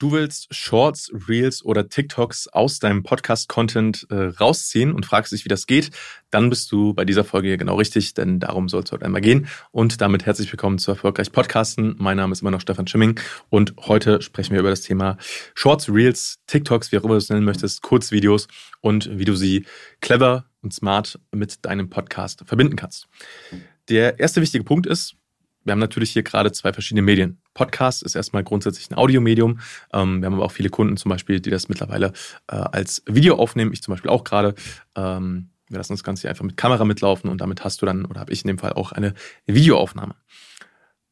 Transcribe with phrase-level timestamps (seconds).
[0.00, 5.50] Du willst Shorts, Reels oder TikToks aus deinem Podcast-Content äh, rausziehen und fragst dich, wie
[5.50, 5.90] das geht,
[6.30, 9.20] dann bist du bei dieser Folge hier genau richtig, denn darum soll es heute einmal
[9.20, 9.46] gehen.
[9.72, 11.96] Und damit herzlich willkommen zu Erfolgreich Podcasten.
[11.98, 13.20] Mein Name ist immer noch Stefan Schimming
[13.50, 15.18] und heute sprechen wir über das Thema
[15.54, 18.48] Shorts, Reels, TikToks, wie auch immer du es nennen möchtest, Kurzvideos
[18.80, 19.66] und wie du sie
[20.00, 23.06] clever und smart mit deinem Podcast verbinden kannst.
[23.90, 25.16] Der erste wichtige Punkt ist,
[25.64, 27.40] wir haben natürlich hier gerade zwei verschiedene Medien.
[27.54, 29.60] Podcast ist erstmal grundsätzlich ein Audiomedium.
[29.92, 32.12] Ähm, wir haben aber auch viele Kunden zum Beispiel, die das mittlerweile
[32.48, 33.72] äh, als Video aufnehmen.
[33.72, 34.54] Ich zum Beispiel auch gerade.
[34.96, 38.04] Ähm, wir lassen das Ganze hier einfach mit Kamera mitlaufen und damit hast du dann,
[38.04, 39.14] oder habe ich in dem Fall auch eine
[39.46, 40.16] Videoaufnahme.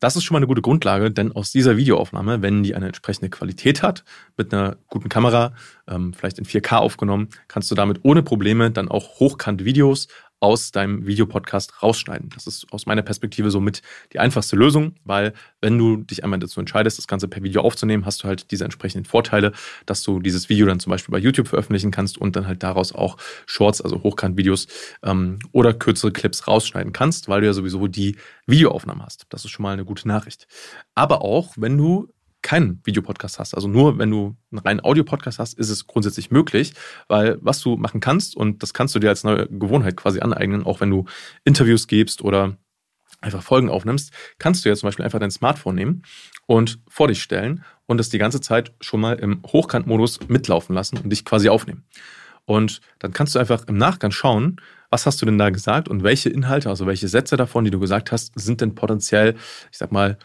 [0.01, 3.31] Das ist schon mal eine gute Grundlage, denn aus dieser Videoaufnahme, wenn die eine entsprechende
[3.31, 4.05] Qualität hat,
[4.37, 5.55] mit einer guten Kamera,
[5.89, 10.07] ähm, vielleicht in 4K aufgenommen, kannst du damit ohne Probleme dann auch hochkant Videos
[10.41, 12.31] aus deinem Videopodcast rausschneiden.
[12.35, 16.61] Das ist aus meiner Perspektive somit die einfachste Lösung, weil wenn du dich einmal dazu
[16.61, 19.53] entscheidest, das Ganze per Video aufzunehmen, hast du halt diese entsprechenden Vorteile,
[19.87, 22.95] dass du dieses Video dann zum Beispiel bei YouTube veröffentlichen kannst und dann halt daraus
[22.95, 24.69] auch Shorts, also Hochkant-Videos
[25.03, 29.27] ähm, oder kürzere Clips rausschneiden kannst, weil du ja sowieso die Videoaufnahme hast.
[29.31, 30.47] Das ist schon mal eine gute Nachricht.
[30.95, 32.09] Aber auch, wenn du
[32.43, 36.75] keinen Videopodcast hast, also nur wenn du einen reinen Audiopodcast hast, ist es grundsätzlich möglich,
[37.09, 40.65] weil was du machen kannst, und das kannst du dir als neue Gewohnheit quasi aneignen,
[40.65, 41.05] auch wenn du
[41.45, 42.57] Interviews gibst oder
[43.21, 46.03] einfach Folgen aufnimmst, kannst du ja zum Beispiel einfach dein Smartphone nehmen
[46.47, 50.99] und vor dich stellen und das die ganze Zeit schon mal im Hochkantmodus mitlaufen lassen
[50.99, 51.85] und dich quasi aufnehmen.
[52.45, 56.03] Und dann kannst du einfach im Nachgang schauen, was hast du denn da gesagt und
[56.03, 59.35] welche Inhalte, also welche Sätze davon, die du gesagt hast, sind denn potenziell,
[59.71, 60.19] ich sag mal,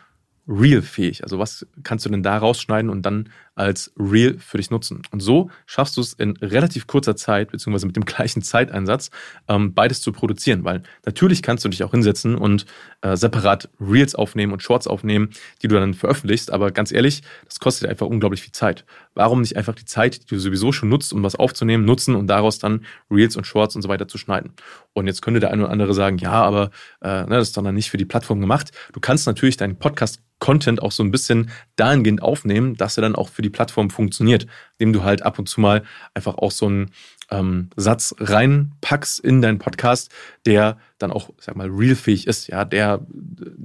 [0.47, 1.23] real-fähig?
[1.23, 5.01] Also was kannst du denn da rausschneiden und dann als real für dich nutzen?
[5.11, 9.11] Und so schaffst du es in relativ kurzer Zeit, beziehungsweise mit dem gleichen Zeiteinsatz,
[9.47, 10.63] ähm, beides zu produzieren.
[10.63, 12.65] Weil natürlich kannst du dich auch hinsetzen und
[13.01, 15.29] äh, separat Reels aufnehmen und Shorts aufnehmen,
[15.61, 16.51] die du dann veröffentlichst.
[16.51, 18.85] Aber ganz ehrlich, das kostet einfach unglaublich viel Zeit.
[19.13, 22.27] Warum nicht einfach die Zeit, die du sowieso schon nutzt, um was aufzunehmen, nutzen und
[22.27, 24.53] daraus dann Reels und Shorts und so weiter zu schneiden?
[24.93, 26.71] Und jetzt könnte der eine oder andere sagen, ja, aber
[27.01, 28.71] äh, ne, das ist doch dann nicht für die Plattform gemacht.
[28.93, 33.15] Du kannst natürlich deinen Podcast Content auch so ein bisschen dahingehend aufnehmen, dass er dann
[33.15, 35.83] auch für die Plattform funktioniert, indem du halt ab und zu mal
[36.13, 36.91] einfach auch so einen
[37.29, 40.11] ähm, Satz reinpackst in deinen Podcast,
[40.45, 43.05] der dann auch, sag mal, realfähig ist, ja, der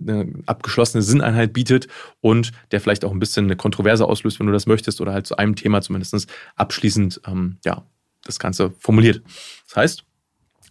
[0.06, 1.88] eine abgeschlossene Sinneinheit bietet
[2.20, 5.26] und der vielleicht auch ein bisschen eine Kontroverse auslöst, wenn du das möchtest, oder halt
[5.26, 7.84] zu einem Thema zumindest abschließend, ähm, ja,
[8.24, 9.22] das Ganze formuliert.
[9.66, 10.04] Das heißt,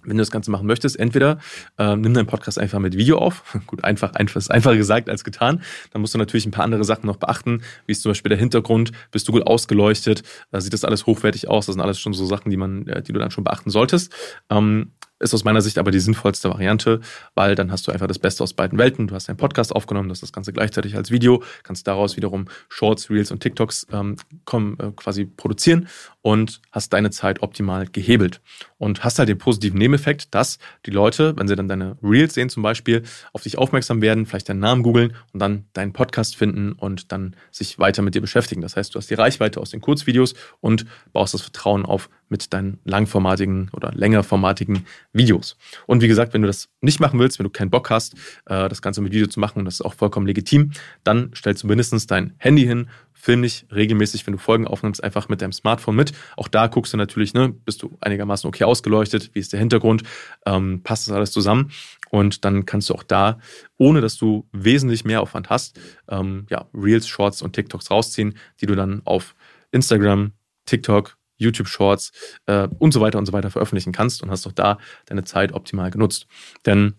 [0.03, 1.40] wenn du das Ganze machen möchtest, entweder
[1.78, 3.44] äh, nimm deinen Podcast einfach mit Video auf.
[3.68, 5.62] Gut, einfach, einfach ist einfacher gesagt als getan.
[5.91, 8.38] Dann musst du natürlich ein paar andere Sachen noch beachten, wie ist zum Beispiel der
[8.38, 11.66] Hintergrund, bist du gut ausgeleuchtet, da sieht das alles hochwertig aus.
[11.66, 14.13] Das sind alles schon so Sachen, die man, äh, die du dann schon beachten solltest.
[14.50, 17.01] Ähm, ist aus meiner Sicht aber die sinnvollste Variante,
[17.35, 19.07] weil dann hast du einfach das Beste aus beiden Welten.
[19.07, 23.09] Du hast deinen Podcast aufgenommen, das das Ganze gleichzeitig als Video, kannst daraus wiederum Shorts,
[23.09, 25.88] Reels und TikToks ähm, kommen, äh, quasi produzieren
[26.22, 28.41] und hast deine Zeit optimal gehebelt.
[28.77, 32.50] Und hast halt den positiven Nebeneffekt, dass die Leute, wenn sie dann deine Reels sehen
[32.50, 36.73] zum Beispiel, auf dich aufmerksam werden, vielleicht deinen Namen googeln und dann deinen Podcast finden
[36.73, 38.61] und dann sich weiter mit dir beschäftigen.
[38.61, 42.53] Das heißt, du hast die Reichweite aus den Kurzvideos und baust das Vertrauen auf mit
[42.53, 45.57] deinen langformatigen oder längerformatigen Videos.
[45.85, 48.15] Und wie gesagt, wenn du das nicht machen willst, wenn du keinen Bock hast,
[48.45, 50.71] äh, das Ganze mit Video zu machen, und das ist auch vollkommen legitim,
[51.03, 55.27] dann stellst du mindestens dein Handy hin, film dich regelmäßig, wenn du Folgen aufnimmst, einfach
[55.27, 56.13] mit deinem Smartphone mit.
[56.38, 60.03] Auch da guckst du natürlich, ne, bist du einigermaßen okay ausgeleuchtet, wie ist der Hintergrund,
[60.45, 61.71] ähm, passt das alles zusammen.
[62.09, 63.39] Und dann kannst du auch da,
[63.77, 68.65] ohne dass du wesentlich mehr Aufwand hast, ähm, ja, Reels, Shorts und TikToks rausziehen, die
[68.65, 69.35] du dann auf
[69.71, 70.31] Instagram,
[70.65, 72.12] TikTok, YouTube Shorts
[72.46, 75.53] äh, und so weiter und so weiter veröffentlichen kannst und hast auch da deine Zeit
[75.53, 76.28] optimal genutzt.
[76.66, 76.96] Denn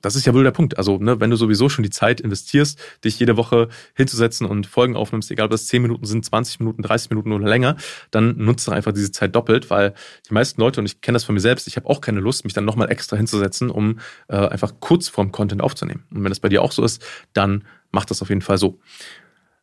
[0.00, 0.78] das ist ja wohl der Punkt.
[0.78, 4.96] Also, ne, wenn du sowieso schon die Zeit investierst, dich jede Woche hinzusetzen und Folgen
[4.96, 7.76] aufnimmst, egal ob das 10 Minuten sind, 20 Minuten, 30 Minuten oder länger,
[8.10, 9.94] dann doch einfach diese Zeit doppelt, weil
[10.28, 12.44] die meisten Leute, und ich kenne das von mir selbst, ich habe auch keine Lust,
[12.44, 16.04] mich dann nochmal extra hinzusetzen, um äh, einfach Kurzform Content aufzunehmen.
[16.10, 18.78] Und wenn das bei dir auch so ist, dann mach das auf jeden Fall so.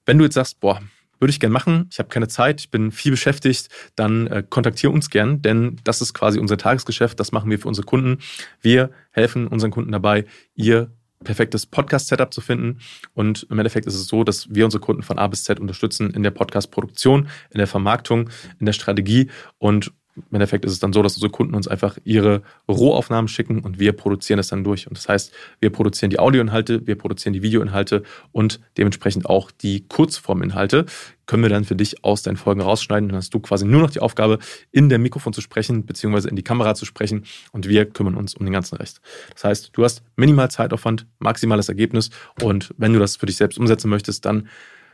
[0.05, 0.81] Wenn du jetzt sagst, boah,
[1.19, 1.87] würde ich gern machen.
[1.91, 3.69] Ich habe keine Zeit, ich bin viel beschäftigt.
[3.95, 7.19] Dann äh, kontaktiere uns gern, denn das ist quasi unser Tagesgeschäft.
[7.19, 8.19] Das machen wir für unsere Kunden.
[8.61, 10.25] Wir helfen unseren Kunden dabei,
[10.55, 10.91] ihr
[11.23, 12.79] perfektes Podcast-Setup zu finden.
[13.13, 16.11] Und im Endeffekt ist es so, dass wir unsere Kunden von A bis Z unterstützen
[16.11, 18.29] in der Podcast-Produktion, in der Vermarktung,
[18.59, 21.97] in der Strategie und im Endeffekt ist es dann so, dass unsere Kunden uns einfach
[22.03, 24.87] ihre Rohaufnahmen schicken und wir produzieren es dann durch.
[24.87, 29.87] Und das heißt, wir produzieren die Audioinhalte, wir produzieren die Videoinhalte und dementsprechend auch die
[29.87, 30.85] Kurzforminhalte
[31.27, 33.09] können wir dann für dich aus deinen Folgen rausschneiden.
[33.09, 34.39] Dann hast du quasi nur noch die Aufgabe,
[34.71, 38.33] in der Mikrofon zu sprechen, beziehungsweise in die Kamera zu sprechen und wir kümmern uns
[38.33, 39.01] um den ganzen Rest.
[39.33, 42.09] Das heißt, du hast minimal Zeitaufwand, maximales Ergebnis
[42.41, 44.47] und wenn du das für dich selbst umsetzen möchtest, dann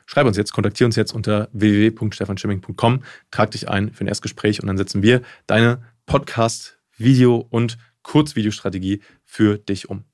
[0.06, 4.68] schreib uns jetzt, kontaktiere uns jetzt unter www.stefanschimming.com, trag dich ein für ein Erstgespräch und
[4.68, 10.13] dann setzen wir deine Podcast, Video und Kurzvideostrategie für dich um.